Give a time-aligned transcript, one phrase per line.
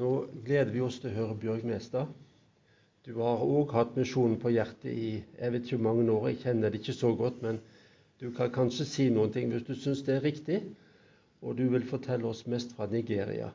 [0.00, 0.10] Nå
[0.46, 2.08] gleder vi oss til å høre Bjørg Mestad.
[3.04, 6.28] Du har òg hatt misjonen på hjertet i jeg vet ikke hvor mange år.
[6.30, 7.58] Jeg kjenner det ikke så godt, men
[8.22, 10.62] du kan kanskje si noen ting hvis du syns det er riktig.
[11.44, 13.50] Og du vil fortelle oss mest fra Nigeria.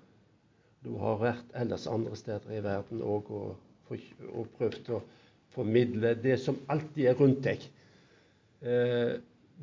[0.85, 3.57] Du har vært ellers andre steder i verden òg og,
[3.89, 5.01] og, prøvd å
[5.55, 7.65] formidle det som alltid er rundt deg.
[8.61, 9.15] Eh,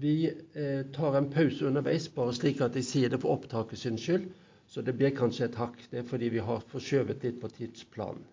[0.03, 4.03] vi eh, tar en pause underveis, bare slik at jeg sier det for opptaket sin
[4.03, 4.27] skyld.
[4.73, 5.77] Så det blir kanskje et hakk.
[5.91, 8.25] Det er fordi vi har forskjøvet litt på tidsplanen.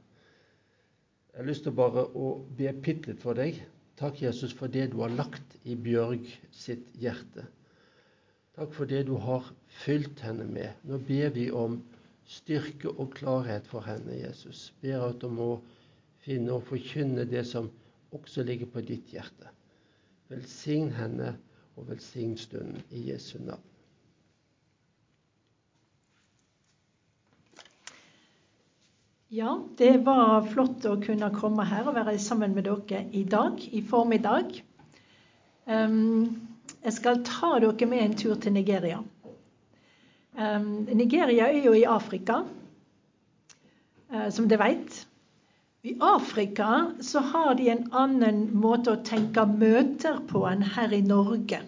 [1.34, 3.60] Jeg har lyst til bare å be bitte litt for deg.
[4.00, 6.24] Takk, Jesus, for det du har lagt i Bjørg
[6.56, 7.44] sitt hjerte.
[8.56, 10.80] Takk for det du har fylt henne med.
[10.88, 11.76] Nå ber vi om
[12.30, 14.70] styrke og klarhet for henne, Jesus.
[14.80, 15.50] Ber at du må
[16.24, 17.68] finne og forkynne det som
[18.16, 19.52] også ligger på ditt hjerte.
[20.32, 21.34] Velsign henne
[21.76, 23.64] og velsign stunden i Jesu navn.
[29.32, 33.60] Ja, det var flott å kunne komme her og være sammen med dere i dag,
[33.62, 34.56] i formiddag.
[35.70, 36.50] Um,
[36.82, 39.04] jeg skal ta dere med en tur til Nigeria.
[40.34, 42.40] Um, Nigeria er jo i Afrika,
[44.10, 44.98] uh, som dere vet.
[45.86, 46.72] I Afrika
[47.06, 51.62] så har de en annen måte å tenke møter på enn her i Norge.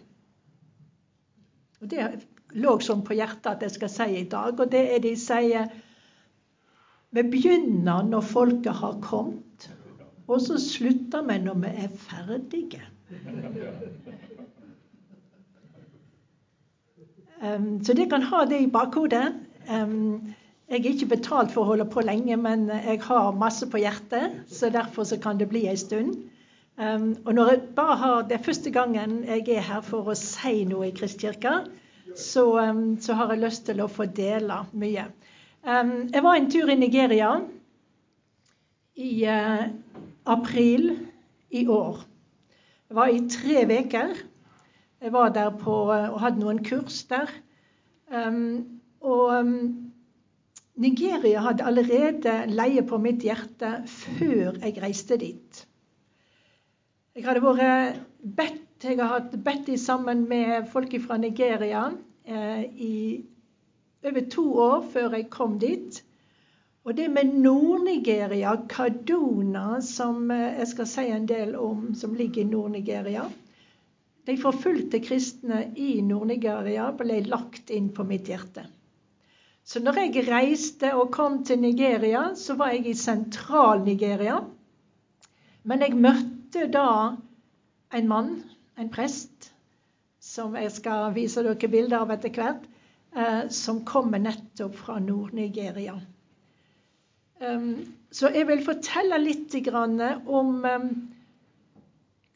[1.77, 2.09] Og Det
[2.57, 5.69] lå sånn på hjertet at jeg skal si i dag, og det er de sier
[7.11, 9.69] vi begynner når folket har kommet,
[10.27, 12.83] og så slutter vi når vi er ferdige.
[17.41, 19.33] Um, så dere kan ha det i bakhodet.
[19.67, 20.33] Um,
[20.69, 24.37] jeg er ikke betalt for å holde på lenge, men jeg har masse på hjertet,
[24.47, 26.13] så derfor så kan det bli ei stund.
[26.77, 30.15] Um, og når jeg bare har, Det er første gangen jeg er her for å
[30.15, 31.65] si noe i Kristkirka,
[32.15, 32.45] så,
[32.99, 35.09] så har jeg lyst til å få dele mye.
[35.63, 37.35] Jeg var en tur i Nigeria
[38.97, 39.67] i uh,
[40.25, 40.87] april
[41.49, 42.01] i år.
[42.89, 44.15] Jeg var i tre uker.
[45.01, 47.29] Jeg var der på, uh, og hadde noen kurs der.
[49.01, 49.45] Og
[50.81, 55.65] Nigeria hadde allerede leie på mitt hjerte før jeg reiste dit.
[57.15, 61.89] Jeg hadde vært bedt, jeg hatt bedt sammen med folk fra Nigeria
[62.23, 62.95] eh, i
[64.05, 66.01] over to år før jeg kom dit.
[66.83, 72.41] Og det med Nord-Nigeria, Kaduna, som eh, jeg skal si en del om, som ligger
[72.41, 73.27] i Nord-Nigeria
[74.25, 78.65] De forfulgte kristne i Nord-Nigeria ble lagt inn på mitt hjerte.
[79.65, 84.39] Så når jeg reiste og kom til Nigeria, så var jeg i sentral-Nigeria.
[85.63, 87.15] Men jeg møtte da
[87.93, 88.31] en mann,
[88.77, 89.51] en prest,
[90.21, 92.65] som jeg skal vise dere bilder av etter hvert,
[93.51, 95.97] som kommer nettopp fra Nord-Nigeria.
[98.11, 100.61] Så jeg vil fortelle litt om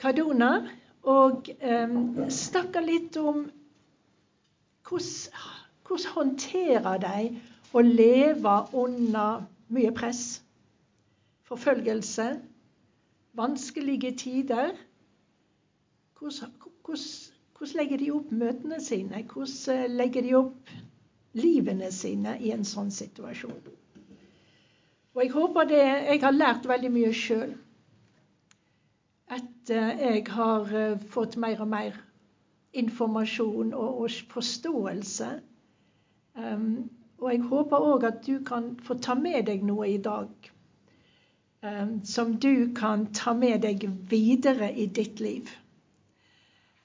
[0.02, 0.50] Kaduna,
[1.06, 1.50] og
[2.34, 3.46] snakke litt om
[4.90, 5.44] hvordan,
[5.86, 7.28] hvordan håndterer de
[7.75, 10.42] å leve under mye press,
[11.46, 12.28] forfølgelse,
[13.38, 14.74] vanskelige tider.
[16.18, 16.53] Hvordan,
[16.86, 19.24] hvordan hvordan legger de opp møtene sine?
[19.32, 20.72] Hvordan eh, legger de opp
[21.40, 23.62] livene sine i en sånn situasjon?
[25.16, 27.54] Og jeg håper det Jeg har lært veldig mye sjøl.
[29.32, 32.02] Etter eh, jeg har eh, fått mer og mer
[32.76, 35.30] informasjon og, forståelse.
[36.36, 36.90] Um,
[37.24, 40.50] og jeg håper òg at du kan få ta med deg noe i dag
[41.64, 45.48] um, som du kan ta med deg videre i ditt liv.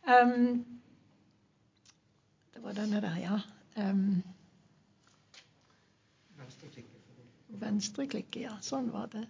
[0.07, 0.65] Um,
[2.55, 3.41] det var denne der, ja.
[3.77, 4.23] Um,
[7.61, 8.55] Venstreklikke, ja.
[8.65, 9.27] Sånn var det.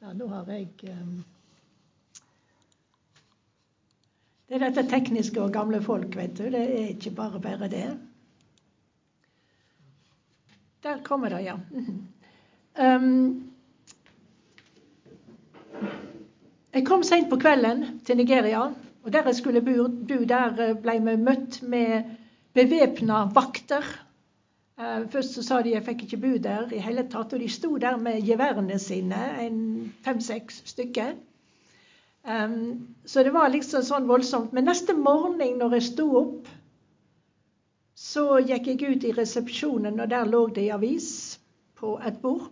[0.00, 1.20] Ja, nå har jeg um,
[4.48, 6.46] Det er dette tekniske og gamle folk, vet du.
[6.50, 7.84] Det er ikke bare bare det.
[10.82, 11.58] Der kommer det, ja.
[12.80, 13.52] Um,
[16.72, 18.64] jeg kom seint på kvelden til Nigeria.
[19.04, 19.86] Og der jeg skulle bo,
[20.28, 22.10] der eh, ble vi møtt med
[22.54, 23.86] bevæpna vakter.
[24.80, 27.48] Eh, først så sa de jeg fikk ikke bo der i hele tatt, og de
[27.48, 29.24] sto der med geværene sine,
[30.04, 31.14] fem-seks stykker.
[32.20, 34.52] Um, så det var liksom sånn voldsomt.
[34.52, 36.48] Men neste morgen når jeg sto opp,
[37.96, 41.38] så gikk jeg ut i resepsjonen, og der lå det ei avis
[41.80, 42.50] på et bord.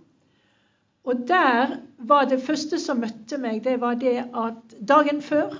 [1.08, 5.56] Og der var det første som møtte meg, det var det at dagen før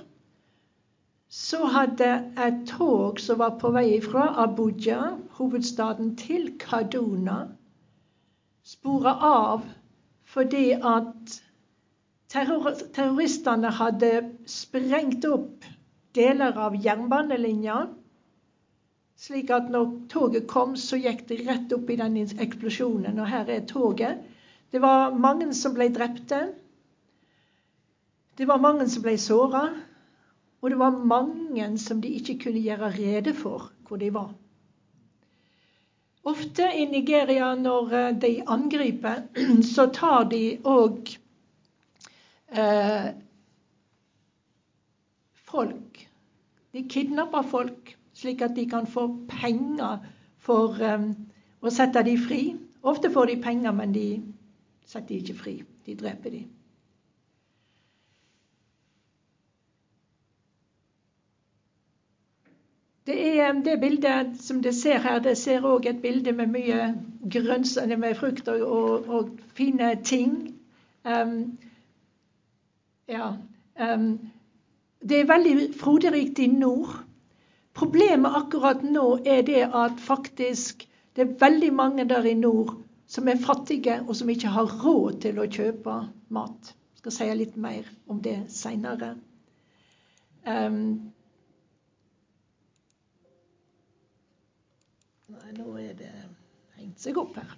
[1.29, 2.07] så hadde
[2.41, 7.43] et tog som var på vei fra Abuja, hovedstaden, til Kaduna,
[8.65, 9.67] spora av
[10.29, 11.35] fordi at
[12.29, 14.11] terror terroristene hadde
[14.45, 15.65] sprengt opp
[16.17, 17.79] deler av jernbanelinja.
[19.19, 23.17] Slik at når toget kom, så gikk det rett opp i den eksplosjonen.
[23.19, 24.21] Og her er toget.
[24.71, 26.43] Det var mange som ble drepte.
[28.37, 29.65] Det var mange som ble såra.
[30.61, 34.33] Og det var mange som de ikke kunne gjøre rede for hvor de var.
[36.27, 39.23] Ofte i Nigeria når eh, de angriper,
[39.75, 41.13] så tar de òg
[42.51, 43.07] eh,
[45.49, 46.03] folk.
[46.75, 50.03] De kidnapper folk slik at de kan få penger
[50.43, 51.09] for eh,
[51.63, 52.43] å sette dem fri.
[52.83, 54.07] Ofte får de penger, men de
[54.85, 55.55] setter dem ikke fri.
[55.87, 56.58] De dreper dem.
[63.09, 66.91] Det, er, det bildet som dere ser her, det ser òg et bilde med mye
[67.33, 70.35] grønnsaker, med frukt og, og, og, fine ting.
[71.09, 71.57] Um,
[73.09, 73.31] ja.
[73.81, 74.11] Um,
[75.01, 76.99] det er veldig froderikt i nord.
[77.73, 80.85] Problemet akkurat nå er det at faktisk
[81.17, 82.75] det er veldig mange der i nord
[83.09, 85.95] som er fattige, og som ikke har råd til å kjøpe
[86.29, 86.75] mat.
[86.93, 89.15] Jeg skal si litt mer om det seinere.
[90.45, 91.09] Um,
[95.29, 96.11] Nei, nå er det
[96.79, 97.51] hengt seg opp her.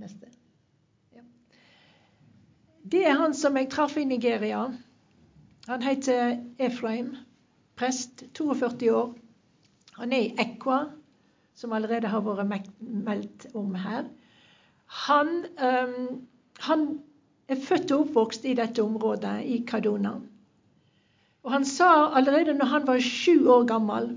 [0.00, 0.30] Neste.
[1.12, 1.24] Ja.
[2.94, 4.64] Det er han som jeg traff i Nigeria.
[5.68, 7.12] Han heter Efraim,
[7.78, 9.12] prest, 42 år.
[10.00, 10.80] Han er i Ekwa,
[11.54, 14.08] som allerede har vært meldt om her.
[15.06, 16.22] Han, um,
[16.64, 16.88] han
[17.52, 20.16] er født og oppvokst i dette området, i Kaduna.
[21.42, 24.12] Og han sa allerede når han var sju år gammel,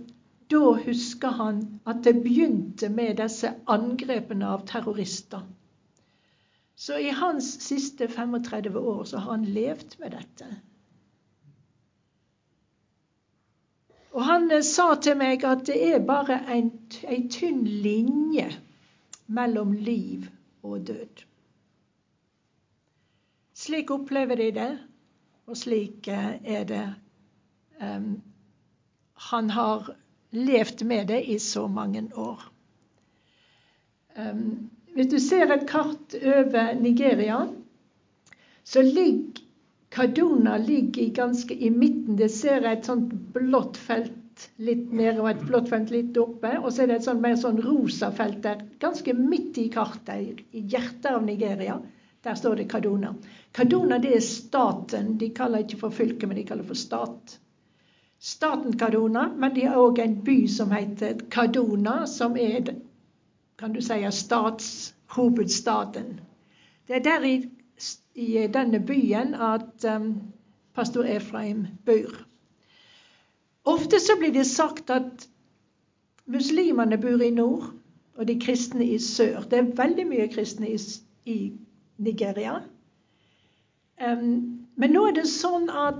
[0.51, 5.41] da husker han at det begynte med disse angrepene av terrorister.
[6.75, 10.49] Så i hans siste 35 år så har han levd med dette.
[14.15, 16.69] Og han eh, sa til meg at det er bare en,
[17.03, 18.47] en tynn linje
[19.27, 20.27] mellom liv
[20.63, 21.23] og død.
[23.55, 24.71] Slik opplever de det,
[25.47, 26.85] og slik eh, er det
[29.29, 29.89] han har
[30.29, 32.41] levd med det i så mange år.
[34.15, 37.47] Um, hvis du ser et kart over Nigeria,
[38.63, 39.41] så ligger
[39.95, 42.15] Kaduna ligger ganske i midten.
[42.19, 46.57] Det ser et sånt blått felt litt nede og et blått felt litt oppe.
[46.59, 50.43] Og så er det et sånt mer sånn rosa felt der, ganske midt i kartet,
[50.51, 51.77] i hjertet av Nigeria.
[52.27, 53.13] Der står det Kaduna.
[53.55, 55.15] Kaduna det er staten.
[55.21, 57.37] De kaller ikke for fylke, men de kaller for stat
[58.19, 62.73] staten Kadona, men de har òg en by som heter Kadona som er
[63.57, 66.19] kan du si, statshovedstaden.
[66.87, 67.49] Det er der i,
[68.15, 70.21] i denne byen at um,
[70.73, 72.25] pastor Efraim bor.
[73.65, 75.29] Ofte så blir det sagt at
[76.25, 77.71] muslimene bor i nord,
[78.15, 79.41] og de kristne i sør.
[79.41, 80.77] Det er veldig mye kristne i,
[81.25, 81.53] i
[81.97, 82.61] Nigeria.
[84.01, 85.95] Um, men nå er det sånn at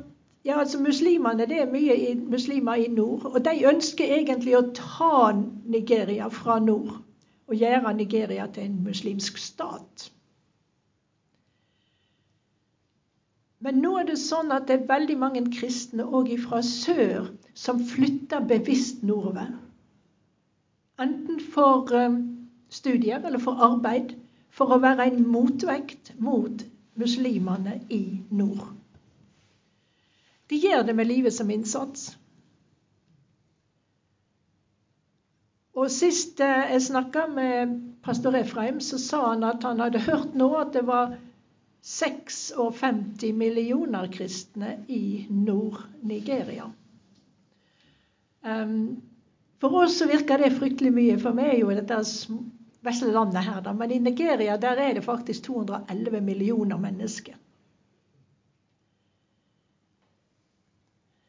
[0.46, 3.26] ja, altså Muslimene det er mye i, muslimer i nord.
[3.26, 7.00] Og de ønsker egentlig å ta Nigeria fra nord
[7.46, 10.12] og gjøre Nigeria til en muslimsk stat.
[13.66, 17.82] Men nå er det sånn at det er veldig mange kristne òg fra sør som
[17.82, 19.50] flytter bevisst nordover.
[21.02, 22.20] Enten for um,
[22.70, 24.14] studier eller for arbeid.
[24.56, 26.62] For å være en motvekt mot
[26.96, 28.70] muslimene i nord.
[30.50, 32.14] De gjør det med livet som innsats.
[35.76, 37.76] Og Sist eh, jeg snakka med
[38.06, 41.18] pastor Efraim, så sa han at han hadde hørt nå at det var
[41.86, 46.72] 56 millioner kristne i Nord-Nigeria.
[48.46, 49.02] Um,
[49.62, 52.00] for oss så virker det fryktelig mye, for vi er jo i dette
[52.86, 53.70] vesle landet her.
[53.74, 57.38] Men i Nigeria der er det faktisk 211 millioner mennesker.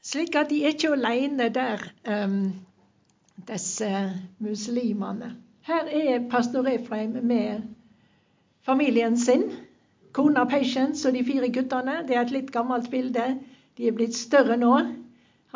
[0.06, 2.52] Slik at de er ikke alene der, um,
[3.48, 3.88] disse
[4.38, 5.32] muslimene.
[5.66, 7.62] Her er pastor Efraim med
[8.62, 9.42] familien sin.
[10.12, 11.98] Kona Patience og de fire guttene.
[12.08, 13.24] Det er et litt gammelt bilde.
[13.76, 14.78] De er blitt større nå.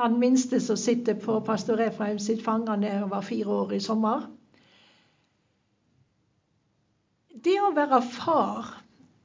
[0.01, 4.27] Han minste som sitter på pastor Efraim sitt fang, han var fire år i sommer.
[7.45, 8.75] Det å være far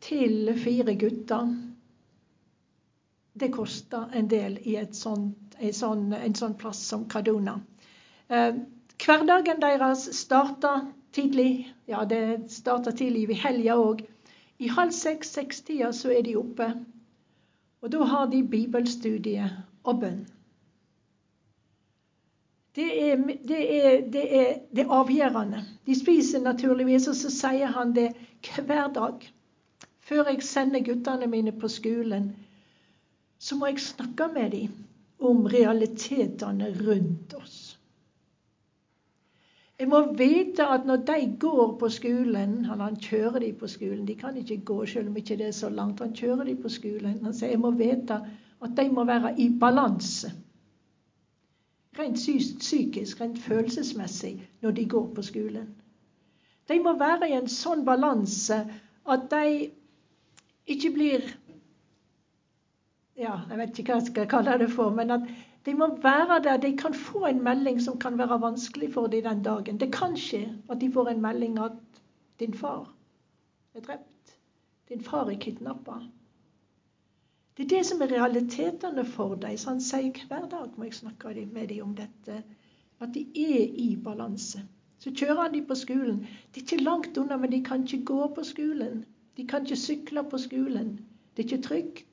[0.05, 1.49] til fire gutter
[3.35, 7.57] det koster en del i sånt, en, sånn, en, sånn, plass som Kaduna.
[8.27, 8.61] Eh,
[9.03, 11.67] hverdagen deres starter tidlig.
[11.91, 14.05] Ja, det starter tidlig i helga òg.
[14.57, 16.69] I halv seks-seks-tida så er de oppe.
[17.83, 19.49] Og da har de bibelstudie
[19.83, 20.23] og bønn.
[22.75, 25.61] Det er, det, er, det, er, det avgjørende.
[25.87, 28.09] De spiser naturligvis, og så sier han det
[28.47, 29.27] hver dag.
[30.05, 32.33] Før jeg sender guttene mine på skolen,
[33.39, 34.83] så må jeg snakke med dem
[35.19, 37.75] om realitetene rundt oss.
[39.79, 44.05] Jeg må vite at når de går på skolen Han, han kjører dem på skolen.
[44.07, 45.99] De kan ikke gå selv om ikke det er så langt.
[45.99, 47.19] Han kjører dem på skolen.
[47.23, 48.21] Han sier jeg må vite
[48.63, 50.31] at de må være i balanse.
[51.99, 52.19] Rent
[52.59, 55.67] psykisk, rent følelsesmessig, når de går på skolen.
[56.67, 58.57] De må være i en sånn balanse
[59.05, 59.67] at de
[60.71, 61.27] ikke blir
[63.15, 65.27] Ja, jeg vet ikke hva jeg skal kalle det for, men at
[65.65, 66.57] de må være der.
[66.57, 69.79] De kan få en melding som kan være vanskelig for dem den dagen.
[69.79, 71.77] Det kan skje at de får en melding at
[72.39, 72.91] din far
[73.73, 74.35] er drept.
[74.89, 75.95] Din far er kidnappa.
[77.57, 79.57] Det er det som er realitetene for dem.
[79.57, 82.41] Så han sier hver dag må jeg snakke med dem om dette.
[82.99, 84.59] At de er i balanse.
[84.99, 86.19] Så kjører han dem på skolen.
[86.51, 89.05] De er ikke langt unna, men de kan ikke gå på skolen.
[89.37, 90.99] De kan ikke sykle på skolen.
[91.35, 92.05] Det er ikke trygt.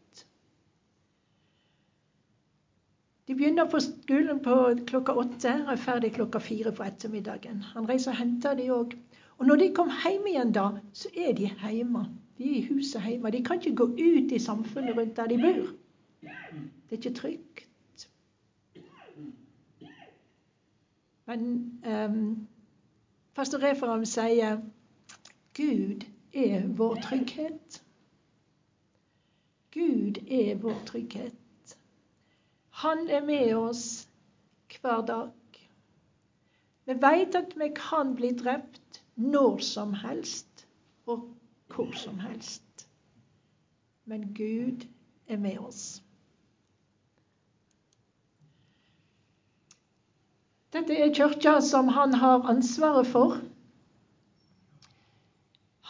[3.33, 7.63] De begynner på skolen på klokka åtte og er ferdig klokka fire på ettermiddagen.
[7.73, 8.93] Han reiser og henter de òg.
[9.39, 12.03] Og når de kommer hjem igjen da, så er de hjemme.
[12.37, 13.33] De er i huset hjemme.
[13.33, 15.73] De kan ikke gå ut i samfunnet rundt der de bor.
[16.21, 17.65] Det er ikke trygt.
[21.25, 21.49] Men
[21.89, 22.49] um,
[23.35, 24.61] pastor Referam sier
[25.57, 27.81] Gud er vår trygghet.
[29.73, 31.42] Gud er vår trygghet.
[32.83, 34.09] Han er med oss
[34.81, 35.59] hver dag.
[36.85, 40.65] Vi vet at vi kan bli drept når som helst
[41.07, 41.29] og
[41.71, 42.89] hvor som helst.
[44.05, 44.89] Men Gud
[45.29, 46.03] er med oss.
[50.73, 53.39] Dette er kirka som han har ansvaret for.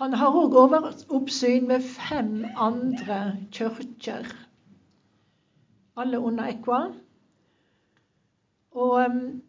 [0.03, 0.61] Han har òg
[1.09, 4.29] oppsyn med fem andre kirker
[5.97, 6.93] alle under Equa.
[8.73, 9.43] Og um,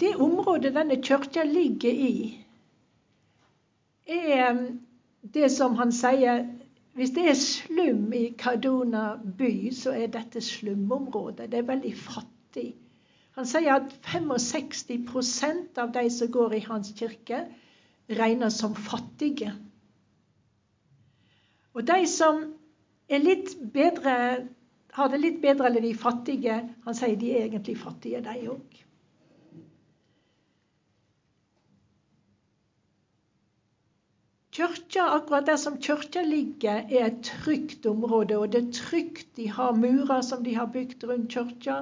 [0.00, 2.46] det området denne kirka ligger i,
[4.06, 4.80] er um,
[5.34, 6.46] det som han sier
[6.92, 11.46] Hvis det er slum i Kaduna by, så er dette slumområdet.
[11.48, 12.74] Det er veldig fattig.
[13.32, 17.46] Han sier at 65% av de som går i hans kirke,
[18.12, 19.54] regnes som fattige.
[21.72, 22.44] Og de som
[23.10, 24.14] litt bedre,
[24.92, 26.60] har det litt bedre enn de fattige.
[26.86, 28.82] Han sier de er egentlig fattige, de òg.
[34.52, 38.36] Kyrkja, akkurat der som kirka ligger, er et trygt område.
[38.36, 39.30] Og det er trygt.
[39.36, 41.78] De har murer som de har bygd rundt kirka.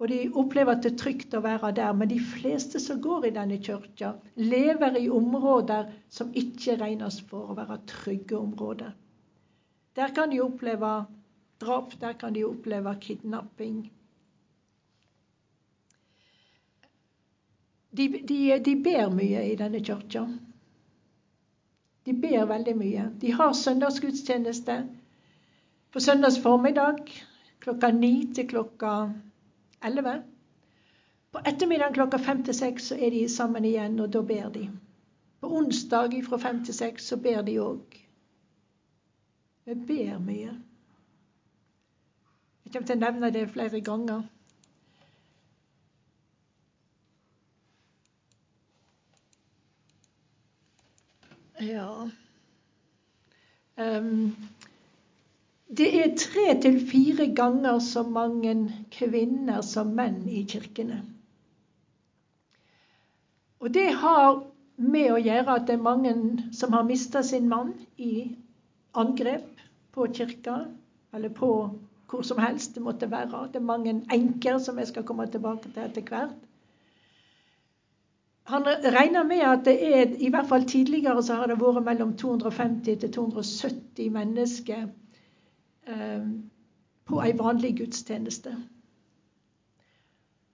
[0.00, 1.92] Og de opplever at det er trygt å være der.
[1.92, 7.52] Men de fleste som går i denne kirka, lever i områder som ikke regnes for
[7.52, 8.96] å være trygge områder.
[9.96, 11.06] Der kan de oppleve
[11.60, 13.92] drap, der kan de oppleve kidnapping.
[17.96, 20.24] De, de, de ber mye i denne kirka.
[22.06, 23.04] De ber veldig mye.
[23.20, 24.80] De har søndagsgudstjeneste
[25.94, 26.98] på søndags formiddag
[27.62, 28.94] klokka ni til klokka
[29.84, 30.22] elleve.
[31.32, 34.68] På ettermiddagen klokka fem til seks så er de sammen igjen, og da ber de.
[35.40, 38.03] På onsdag fra fem til seks så ber de òg.
[39.64, 40.54] Vi ber mye.
[42.64, 44.24] Jeg kommer til å nevne det flere ganger.
[51.64, 52.08] Ja
[53.78, 54.34] um,
[55.78, 58.54] Det er tre til fire ganger så mange
[58.92, 61.00] kvinner som menn i kirkene.
[63.64, 64.42] Og det har
[64.76, 66.14] med å gjøre at det er mange
[66.52, 68.36] som har mista sin mann i
[68.92, 69.53] angrep
[69.94, 70.58] på kirka,
[71.14, 71.50] eller på
[72.10, 73.48] hvor som helst det måtte være.
[73.52, 76.34] Det er mange enker som jeg skal komme tilbake til etter hvert.
[78.44, 82.12] Han regner med at det er, i hvert fall tidligere så har det vært mellom
[82.16, 84.82] 250 til 270 mennesker
[85.88, 86.26] eh,
[87.08, 88.52] på ei vanlig gudstjeneste.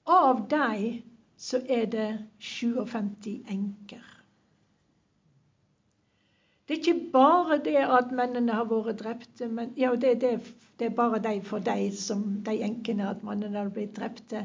[0.07, 1.03] Av dem
[1.37, 4.10] så er det 57 enker.
[6.71, 9.47] Det er ikke bare det at mennene har vært drepte,
[9.77, 10.29] ja, det, det,
[10.79, 14.45] det, er bare de for de, som, de enkene at mennene har blitt drepte.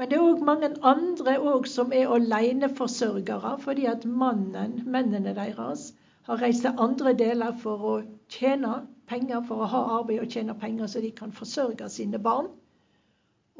[0.00, 5.90] Men det er òg mange andre også som er aleneforsørgere, fordi at mannen, mennene deres
[6.30, 7.94] har reist til andre deler for å
[8.32, 8.78] tjene
[9.12, 12.48] penger, for å ha arbeid og tjene penger, så de kan forsørge sine barn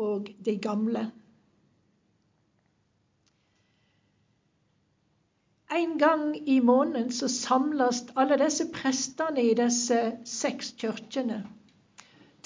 [0.08, 1.04] og de gamle.
[5.76, 11.42] En gang i måneden så samles alle disse prestene i disse seks kirkene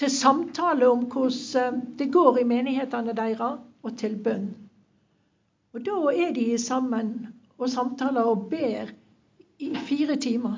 [0.01, 4.49] til samtale om hvordan det går i menighetene deres, og til bønn.
[5.73, 7.27] Og da er de sammen
[7.59, 8.91] og samtaler og ber
[9.59, 10.57] i fire timer.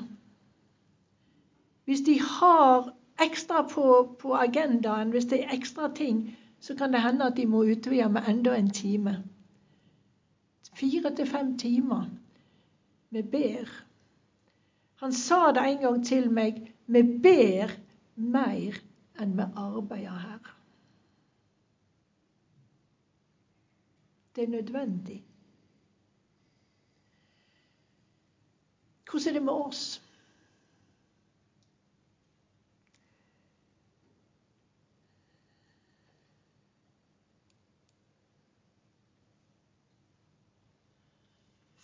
[1.85, 7.01] Hvis de har ekstra på, på agendaen, hvis det er ekstra ting, så kan det
[7.01, 9.23] hende at de må utvide med enda en time.
[10.75, 12.05] Fire til fem timer.
[13.13, 13.69] Vi ber.
[14.95, 16.63] Han sa det en gang til meg.
[16.85, 17.75] Vi ber
[18.15, 18.79] mer
[19.21, 20.49] enn vi arbeider her.
[24.33, 25.19] Det er nødvendig.
[29.11, 30.02] Hvordan er det med oss?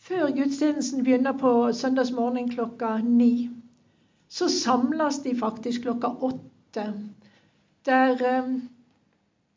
[0.09, 3.49] Før gudstjenesten begynner på søndagsmorgen klokka ni,
[4.29, 6.85] så samles de faktisk klokka åtte.
[7.85, 8.47] Der eh,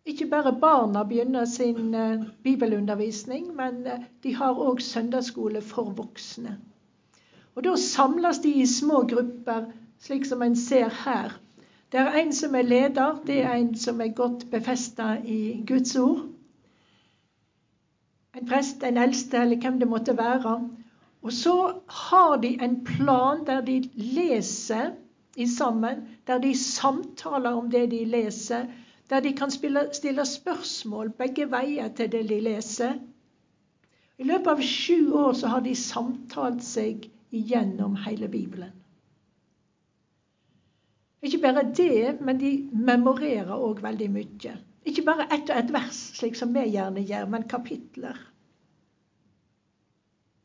[0.05, 6.59] ikke bare barna begynner sin eh, bibelundervisning, men eh, de har òg søndagsskole for voksne.
[7.55, 9.73] Og Da samles de i små grupper,
[10.05, 11.33] slik som en ser her.
[11.93, 15.97] Det er en som er leder, det er en som er godt befesta i Guds
[15.97, 16.27] ord
[18.37, 20.57] en prest, en eldste eller hvem det måtte være.
[21.23, 24.93] Og så har de en plan der de leser
[25.37, 28.67] i sammen, der de samtaler om det de leser,
[29.11, 32.95] der de kan spille, stille spørsmål begge veier til det de leser.
[34.19, 38.71] I løpet av sju år så har de samtalt seg igjennom hele Bibelen.
[41.23, 44.55] Ikke bare det, men de memorerer òg veldig mye.
[44.85, 48.19] Ikke bare ett og ett vers, slik som vi gjerne gjør, men kapitler.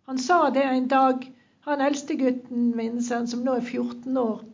[0.08, 1.26] Han sa det en dag,
[1.67, 4.45] han eldste gutten min, som nå er 14 år.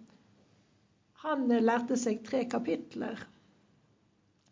[1.26, 3.22] Han lærte seg tre kapitler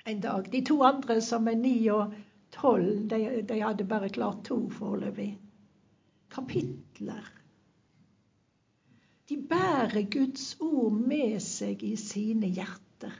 [0.03, 0.51] en dag.
[0.51, 2.15] De to andre, som er 9 og
[2.55, 5.31] tolv, de, de hadde bare klart to foreløpig.
[6.31, 7.27] Kapitler.
[9.29, 13.13] De bærer Guds ord med seg i sine hjerter.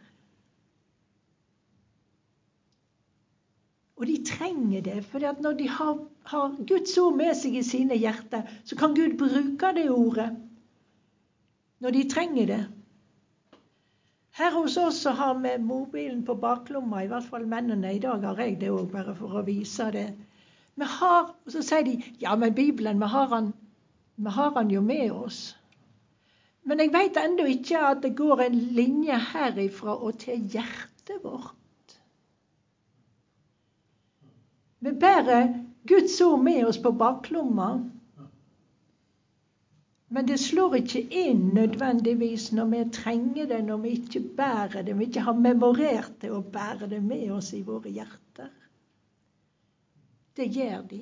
[4.02, 5.98] Og de trenger det, for når de har,
[6.32, 10.32] har, Guds ord med seg i sine hjerter, så kan Gud bruke det ordet
[11.82, 12.64] når de trenger det.
[14.40, 17.94] Her hos oss så har vi mobilen på baklomma, i hvert fall mennene.
[17.94, 20.08] I dag har jeg det òg, bare for å vise det.
[20.82, 23.54] Vi har, og Så sier de ja, men Bibelen, vi har den,
[24.18, 25.42] vi har den jo med oss.
[26.66, 31.61] Men jeg veit ennå ikke at det går en linje herifra og til hjertet vårt.
[34.82, 35.52] Vi bærer
[35.88, 37.72] Guds ord med oss på baklomma.
[40.12, 44.98] Men det slår ikke inn nødvendigvis når vi trenger det, når vi ikke bærer det,
[45.00, 48.50] vi ikke har memorert det og bærer det med oss i våre hjerter.
[50.36, 51.02] Det gjør de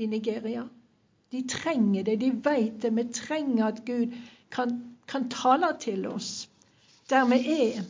[0.00, 0.64] i Nigeria.
[1.30, 2.90] De trenger det, de vet det.
[2.96, 4.16] Vi trenger at Gud
[4.50, 4.74] kan,
[5.06, 6.48] kan tale til oss
[7.10, 7.82] der vi er,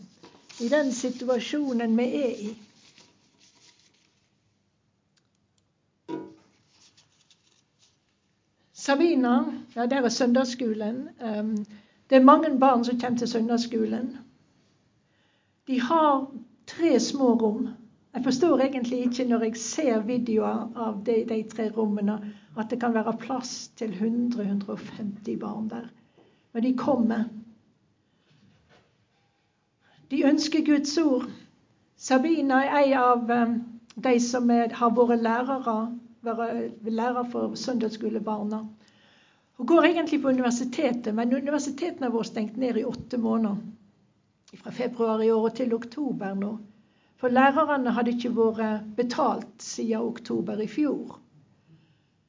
[0.60, 2.52] i den situasjonen vi er i.
[8.90, 9.44] Sabina,
[9.76, 11.09] ja, der er søndagsskolen.
[11.38, 11.57] Um,
[12.11, 14.16] det er mange barn som kommer til søndagsskolen.
[15.66, 16.31] De har
[16.66, 17.68] tre små rom.
[18.14, 22.81] Jeg forstår egentlig ikke når jeg ser videoer av de, de tre rommene, at det
[22.81, 25.87] kan være plass til 100-150 barn der.
[26.53, 27.24] Men de kommer.
[30.11, 31.31] De ønsker Guds ord.
[31.96, 33.59] Sabina er en av um,
[33.94, 35.79] de som er, har vært lærere,
[36.26, 38.61] vært lærer for søndagsskolebarna.
[39.61, 43.61] Hun går egentlig på universitetet, men universitetene har vært stengt ned i åtte måneder.
[44.61, 46.54] Fra februar i år til oktober nå.
[47.20, 51.18] For lærerne hadde ikke vært betalt siden oktober i fjor.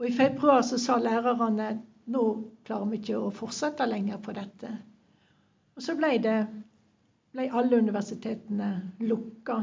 [0.01, 1.69] Og i februar så sa lærerne
[2.11, 2.23] nå
[2.67, 4.71] klarer vi ikke å fortsette lenger på dette.
[5.77, 6.35] Og så ble, det,
[7.31, 8.71] ble alle universitetene
[9.07, 9.61] lukka.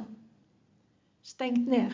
[1.20, 1.92] Stengt ned.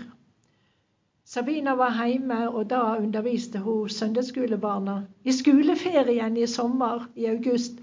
[1.25, 5.03] Sabina var hjemme, og da underviste hun søndagsskolebarna.
[5.25, 7.81] I skoleferien i sommer, i august,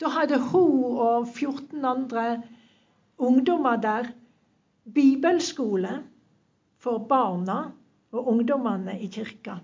[0.00, 2.42] da hadde hun og 14 andre
[3.18, 4.12] ungdommer der
[4.94, 6.02] bibelskole.
[6.78, 7.72] for barna
[8.12, 9.58] og ungdommene i kirka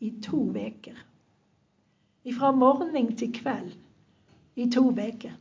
[0.00, 0.96] i to uker.
[2.38, 3.72] Fra morgen til kveld
[4.56, 5.36] i to uker.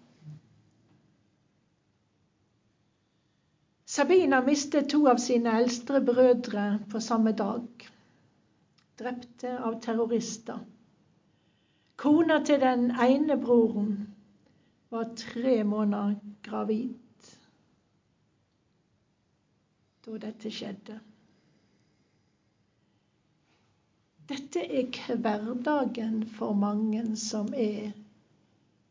[3.99, 7.87] Sabina mistet to av sine eldste brødre på samme dag.
[8.99, 10.61] Drepte av terrorister.
[11.99, 13.89] Kona til den ene broren
[14.95, 16.15] var tre måneder
[16.47, 17.27] gravid
[20.07, 20.95] da dette skjedde.
[24.31, 27.91] Dette er hverdagen for mange som er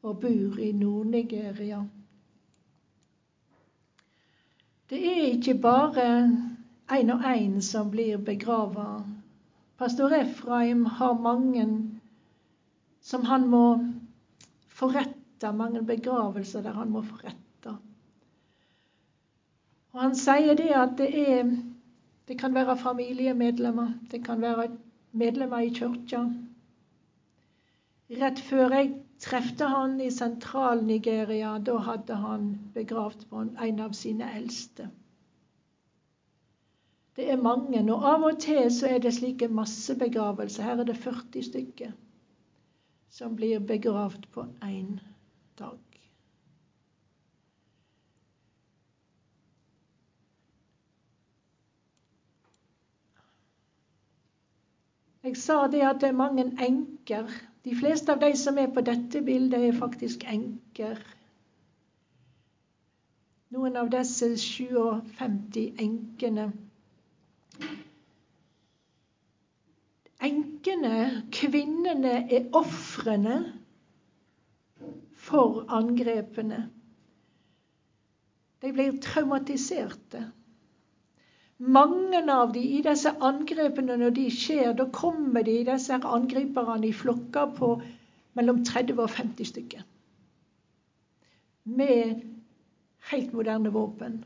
[0.02, 1.86] og bor i Nord-Nigeria.
[4.88, 6.04] Det er ikke bare
[6.96, 9.04] én og én som blir begrava.
[9.78, 11.66] Pastor Efraim har mange
[13.00, 13.64] som han må
[14.68, 17.76] forrette, mange begravelser der han må forrette.
[19.92, 21.56] Og Han sier det at det er
[22.28, 24.68] Det kan være familiemedlemmer, det kan være
[25.12, 26.18] medlemmer i kirka.
[28.10, 34.88] Rett før jeg trefte han i Sentral-Nigeria, da hadde han begravd en av sine eldste.
[37.18, 40.62] Det er mange, og av og til så er det slike massebegravelser.
[40.62, 41.96] Her er det 40 stykker
[43.10, 45.00] som blir begravd på én
[45.58, 45.78] dag.
[55.26, 57.26] Jeg sa det at det er mange enker.
[57.64, 61.00] De fleste av de som er på dette bildet, er faktisk enker.
[63.54, 66.50] Noen av disse 57 enkene
[70.18, 73.36] Enkene, kvinnene, er ofrene
[75.28, 76.64] for angrepene.
[78.58, 80.24] De blir traumatiserte.
[81.58, 86.94] Mange av de i disse angrepene, når de skjer, da kommer de disse angriperne i
[86.94, 87.72] flokker på
[88.38, 89.82] mellom 30 og 50 stykker.
[91.64, 92.22] Med
[93.10, 94.20] helt moderne våpen.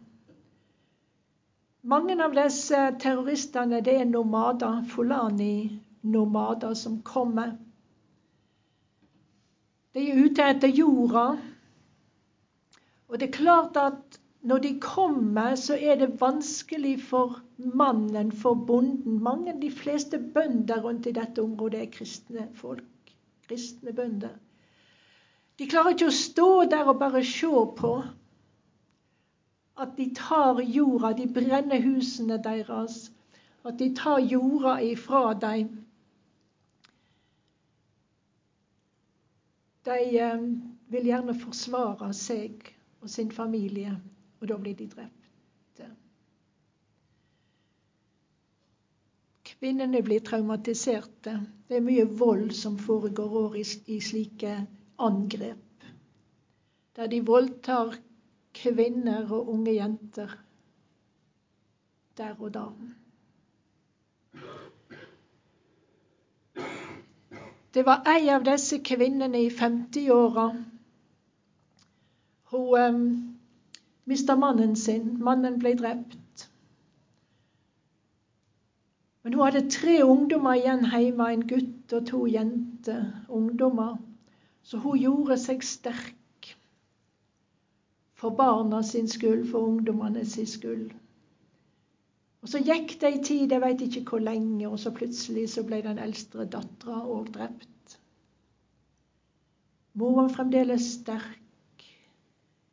[1.83, 7.57] Mange av disse terroristene det er nomader, Fulani-nomader, som kommer.
[9.97, 11.25] De er ute etter jorda.
[13.09, 18.55] Og det er klart at når de kommer, så er det vanskelig for mannen, for
[18.55, 19.23] bonden.
[19.23, 23.13] Mange, De fleste bønder rundt i dette området er kristne folk.
[23.49, 24.35] Kristne bønder.
[25.59, 27.93] De klarer ikke å stå der og bare se på
[29.83, 33.13] at de tar jorda, de brenner husene deres.
[33.65, 35.71] At de tar jorda ifra dem.
[39.87, 40.49] De eh,
[40.91, 43.95] vil gjerne forsvare seg og sin familie,
[44.43, 45.23] og da blir de drept.
[49.63, 51.37] Kvinnene blir traumatiserte.
[51.69, 54.57] Det er mye vold som foregår i, i slike
[54.99, 55.85] angrep.
[56.97, 57.95] Der de voldtar
[58.59, 60.35] kvinner og unge jenter
[62.19, 62.65] der og da.
[67.75, 70.49] Det var ei av disse kvinnene i 50-åra.
[72.53, 73.07] Hun um,
[74.11, 75.19] mista mannen sin.
[75.23, 76.49] Mannen ble drept.
[79.23, 84.01] Men hun hadde tre ungdommer igjen hjemme, en gutt og to jenter, ungdommer.
[84.63, 86.51] Så hun gjorde seg sterk
[88.23, 90.91] for barna sin skyld, for ungdommene sin skyld.
[92.43, 95.63] Og Så gikk det ei tid, jeg veit ikke hvor lenge, og så plutselig så
[95.67, 97.97] ble den eldste dattera òg drept.
[99.95, 101.42] Mor var fremdeles sterk.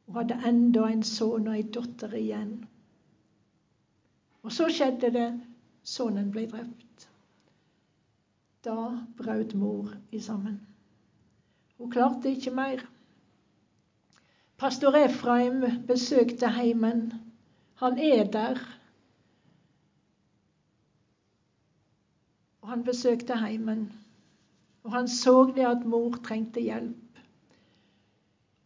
[0.09, 2.53] Hun hadde enda en sønn og ei datter igjen.
[4.41, 5.27] Og så skjedde det.
[5.85, 7.03] Sønnen ble drept.
[8.65, 8.73] Da
[9.19, 10.55] brøt mor i sammen.
[11.77, 12.81] Hun klarte ikke mer.
[14.57, 17.13] Pastor Efraim besøkte heimen.
[17.83, 18.57] Han er der.
[22.61, 23.91] Og han besøkte heimen.
[24.83, 27.08] Og han så det at mor trengte hjelp.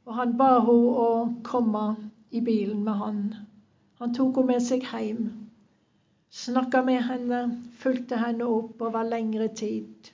[0.05, 1.09] Og han ba henne å
[1.47, 1.85] komme
[2.31, 3.23] i bilen med han.
[4.01, 5.29] Han tok henne med seg hjem.
[6.33, 7.39] Snakka med henne,
[7.77, 10.09] fulgte henne opp over lengre tid.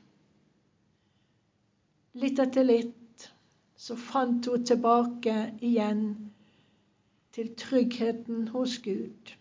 [2.19, 3.30] Litt etter litt
[3.80, 6.04] så fant hun tilbake igjen
[7.32, 9.36] til tryggheten hos Gud.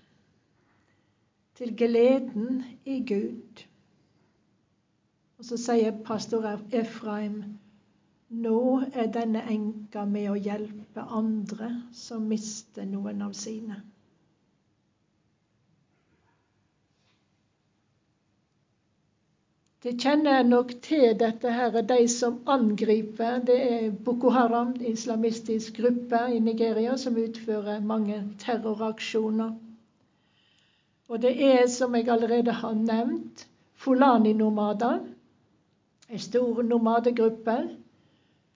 [1.59, 3.65] Til gleden i Gud.
[5.39, 7.58] Og så sier pastor Efraim
[8.29, 13.79] nå er denne enka med å hjelpe andre som mister noen av sine.
[19.83, 23.39] Det kjenner jeg nok til dette her, de som angriper.
[23.47, 29.55] Det er Boko Haram, islamistisk gruppe i Nigeria, som utfører mange terroraksjoner.
[31.09, 33.47] Og det er, som jeg allerede har nevnt,
[33.79, 34.99] Fulani-nomader.
[36.11, 37.57] En stor nomadegruppe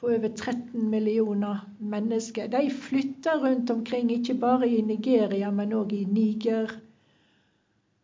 [0.02, 2.48] på over 13 millioner mennesker.
[2.50, 6.72] De flytter rundt omkring, ikke bare i Nigeria, men òg i Niger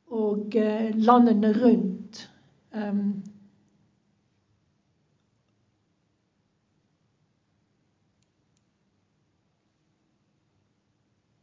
[0.06, 2.20] og eh, landene rundt.
[2.70, 3.18] Um,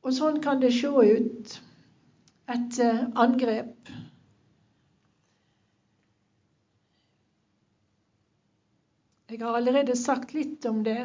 [0.07, 1.59] og sånn kan det se ut
[2.55, 3.91] et uh, angrep.
[9.35, 10.99] Jeg har allerede sagt litt om det.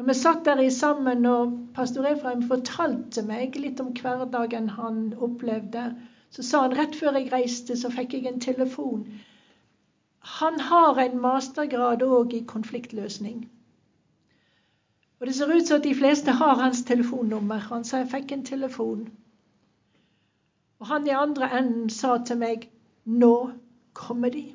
[0.00, 5.90] Når vi satt der sammen, og pastor Efraim fortalte meg litt om hverdagen han opplevde,
[6.32, 9.04] så sa han rett før jeg reiste, så fikk jeg en telefon
[10.20, 13.48] han har en mastergrad òg i konfliktløsning.
[15.20, 17.58] Og Det ser ut som at de fleste har hans telefonnummer.
[17.58, 19.08] Han sa jeg fikk en telefon.
[20.80, 22.68] Og han i andre enden sa til meg
[23.04, 23.50] nå
[23.92, 24.54] kommer de.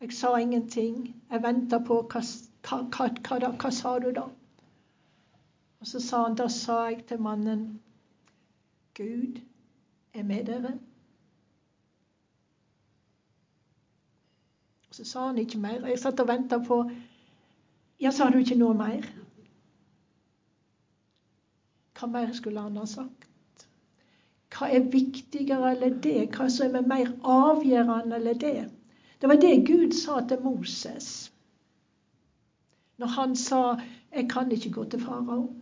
[0.00, 1.22] Jeg sa ingenting.
[1.30, 2.20] Jeg venta på hva,
[2.68, 4.26] hva, hva, hva, hva sa du da?
[5.80, 7.80] Og så sa han, da sa jeg til mannen
[8.96, 9.40] Gud
[10.14, 10.78] er med dere.
[14.90, 15.86] Så sa han ikke mer.
[15.86, 16.80] Jeg satt og venta på
[18.00, 19.04] Ja, sa du ikke noe mer?
[21.96, 23.28] Hva mer skulle han ha sagt?
[24.52, 26.28] Hva er viktigere eller det?
[26.36, 28.58] Hva som er mer avgjørende eller det?
[29.26, 31.32] Det var det Gud sa til Moses
[32.96, 33.80] når han sa
[34.12, 35.54] 'Jeg kan ikke gå til farao'.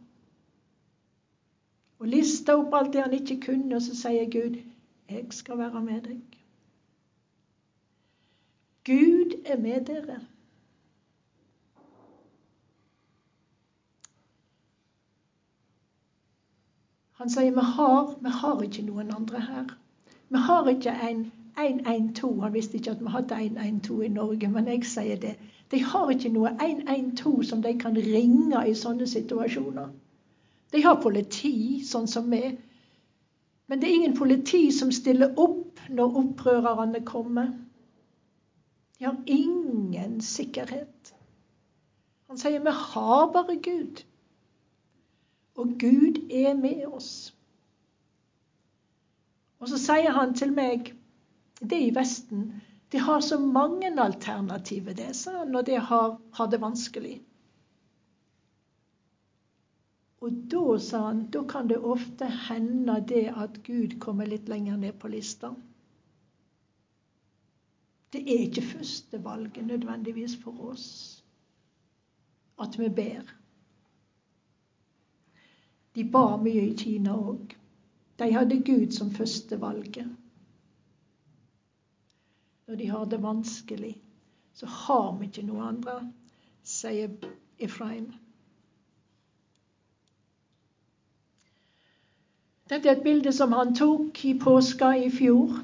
[1.99, 4.57] Og lista opp alt det han ikke kunne, og så sier Gud
[5.09, 6.37] 'Jeg skal være med deg'.
[8.85, 10.21] Gud er med dere.
[17.13, 19.75] Han sier vi har, vi har ikke noen andre her.
[20.29, 22.41] Vi har ikke en 112.
[22.43, 25.35] Han visste ikke at vi hadde 112 i Norge, men jeg sier det.
[25.71, 29.91] De har ikke noe 112 som de kan ringe i sånne situasjoner.
[30.73, 32.43] De har politi, sånn som vi.
[33.67, 37.53] Men det er ingen politi som stiller opp når opprørerne kommer.
[38.99, 41.15] De har ingen sikkerhet.
[42.29, 44.03] Han sier vi har bare Gud.
[45.55, 47.35] Og Gud er med oss.
[49.63, 50.91] Og så sier han til meg
[51.71, 52.49] det i Vesten
[52.95, 57.15] de har så mange alternativer, det, sa han, når de har, har det vanskelig.
[60.23, 64.79] Og da, sa han, da kan det ofte hende det at Gud kommer litt lenger
[64.79, 65.51] ned på lista.
[68.15, 70.89] Det er ikke førstevalget nødvendigvis for oss
[72.63, 73.27] at vi ber.
[75.95, 77.57] De ba mye i Kina òg.
[78.23, 80.15] De hadde Gud som førstevalget.
[82.67, 83.95] Når de har det vanskelig,
[84.55, 85.99] så har vi ikke noe andre,
[86.65, 87.11] sier
[87.59, 88.07] Efraim.
[92.71, 95.59] Dette er et bilde som han tok i påska i fjor.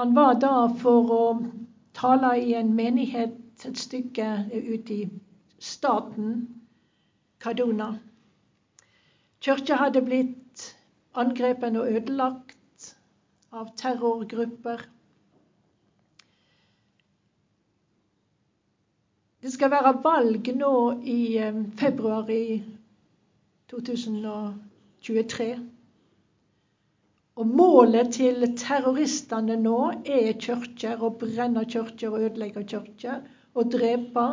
[0.00, 1.24] Han var da for å
[1.94, 5.08] tale i en menighet et stykke ute i
[5.60, 6.34] staten
[7.38, 7.92] Kaduna.
[9.40, 10.64] Kirka hadde blitt
[11.14, 12.90] angrepet og ødelagt
[13.52, 14.82] av terrorgrupper.
[19.40, 20.72] Det skal være valg nå
[21.08, 22.60] i eh, februar i
[23.72, 25.46] 2023.
[27.40, 33.22] Og målet til terroristene nå er kirker, å brenne kirker og ødelegge kirker.
[33.56, 34.26] Og drepe,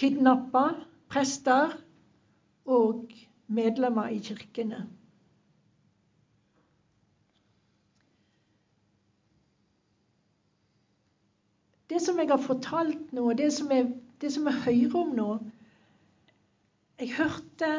[0.00, 0.64] kidnappe
[1.12, 1.76] prester
[2.64, 3.12] og
[3.46, 4.86] medlemmer i kirkene.
[11.90, 15.30] Det som jeg har fortalt nå, det som jeg, det som jeg hører om nå
[17.00, 17.70] Jeg hørte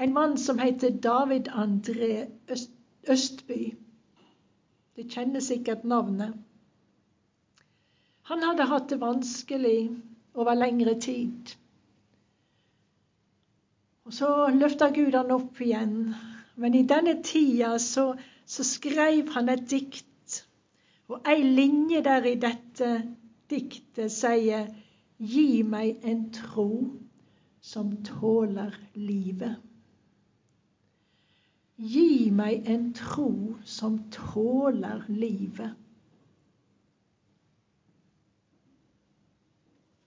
[0.00, 2.70] en mann som heter David André Øst,
[3.10, 3.74] Østby.
[4.96, 6.34] Du kjenner sikkert navnet.
[8.30, 9.90] Han hadde hatt det vanskelig
[10.34, 11.52] over lengre tid.
[14.04, 16.14] Og Så løfta Gud han opp igjen.
[16.56, 18.14] Men i denne tida så,
[18.46, 20.40] så skrev han et dikt.
[21.08, 22.90] Og ei linje der i dette
[23.50, 24.68] diktet sier
[25.18, 26.70] Gi meg en tro
[27.62, 29.56] som tåler livet.
[31.78, 35.72] Gi meg en tro som tåler livet.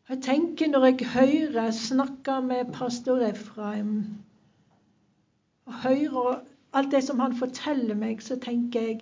[0.10, 3.97] Jeg tenker når jeg hører snakker med pastor Efraim,
[5.65, 9.02] og hører alt det som han forteller meg, så tenker jeg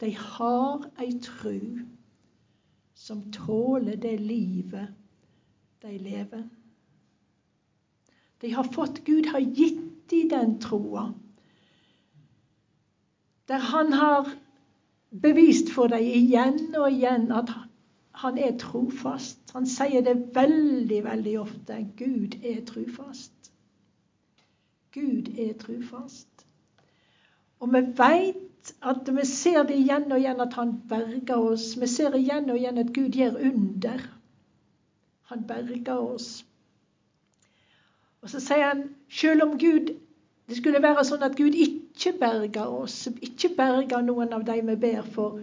[0.00, 1.84] de har ei tru
[3.02, 4.88] som tåler det livet
[5.82, 6.44] de lever.
[8.40, 11.08] De har fått Gud har gitt dem den troa.
[13.48, 14.30] Der han har
[15.10, 17.50] bevist for dem igjen og igjen at
[18.22, 19.50] han er trofast.
[19.56, 21.80] Han sier det veldig, veldig ofte.
[21.98, 23.52] Gud er trufast.
[24.92, 26.46] Gud er trufast.
[27.58, 28.51] Og vi veit
[28.82, 31.72] at vi ser det igjen og igjen at han berger oss.
[31.78, 34.02] Vi ser igjen og igjen at Gud gjør under.
[35.30, 36.30] Han berger oss.
[38.22, 39.94] Og så sier han selv om Gud
[40.50, 44.74] det skulle være sånn at Gud ikke berger oss, ikke berger noen av de vi
[44.76, 45.38] ber for,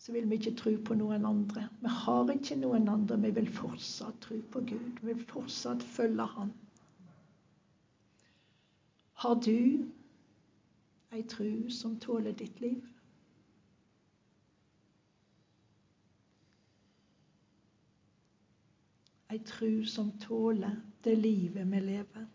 [0.00, 1.66] så vil vi ikke tro på noen andre.
[1.84, 3.18] Vi har ikke noen andre.
[3.20, 5.02] Vi vil fortsatt tro på Gud.
[5.02, 6.52] Vi vil fortsatt følge Han.
[9.20, 9.84] Har du
[11.12, 12.82] ei tru som tåler ditt liv?
[19.30, 22.26] Ei tru som tåler det livet vi lever.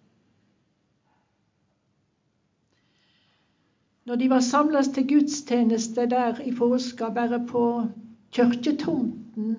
[4.05, 7.87] Når de var samlet til gudstjeneste der i påska, bare på
[8.31, 9.55] kirketomten,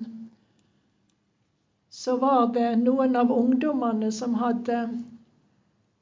[1.89, 4.79] så var det noen av ungdommene som hadde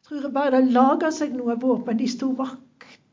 [0.06, 1.97] tror jeg bare laga seg noe våpen.
[1.97, 2.64] De sto vakt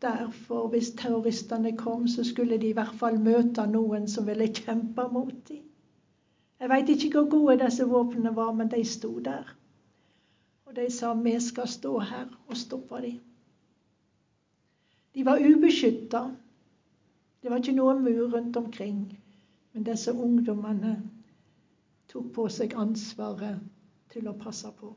[0.03, 4.49] der, for hvis terroristene kom, så skulle de i hvert fall møte noen som ville
[4.55, 5.63] kjempe mot dem.
[6.63, 9.49] Jeg veit ikke hvor gode disse våpnene var, men de sto der.
[10.67, 13.19] Og de sa vi skal stå her og stoppe dem.
[15.15, 16.23] De var ubeskytta.
[17.43, 19.03] Det var ikke noen mur rundt omkring.
[19.73, 20.95] Men disse ungdommene
[22.09, 23.59] tok på seg ansvaret
[24.13, 24.95] til å passe på.